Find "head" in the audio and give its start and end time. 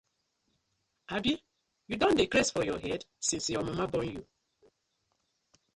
2.85-3.01